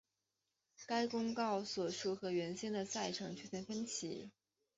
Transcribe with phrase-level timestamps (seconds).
[0.87, 4.31] 该公告所述和原先的赛程出现分歧。